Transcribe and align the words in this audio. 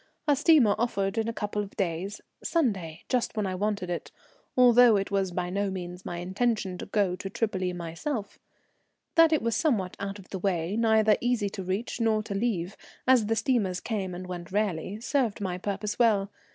A 0.27 0.35
steamer 0.35 0.73
offered 0.79 1.19
in 1.19 1.27
a 1.27 1.31
couple 1.33 1.61
of 1.61 1.77
days, 1.77 2.21
Sunday, 2.43 3.03
just 3.07 3.37
when 3.37 3.45
I 3.45 3.53
wanted 3.53 3.91
it, 3.91 4.11
although 4.57 4.95
it 4.97 5.11
was 5.11 5.31
by 5.31 5.51
no 5.51 5.69
means 5.69 6.03
my 6.07 6.17
intention 6.17 6.79
to 6.79 6.87
go 6.87 7.15
to 7.15 7.29
Tripoli 7.29 7.71
myself. 7.71 8.39
That 9.13 9.31
it 9.31 9.43
was 9.43 9.55
somewhat 9.55 9.95
out 9.99 10.17
of 10.17 10.29
the 10.29 10.39
way, 10.39 10.75
neither 10.75 11.17
easy 11.21 11.49
to 11.51 11.63
reach 11.63 12.01
nor 12.01 12.23
to 12.23 12.33
leave, 12.33 12.75
as 13.07 13.27
the 13.27 13.35
steamers 13.35 13.79
came 13.79 14.15
and 14.15 14.25
went 14.25 14.51
rarely, 14.51 14.99
served 14.99 15.39
my 15.39 15.59
purpose 15.59 15.99
well. 15.99 16.31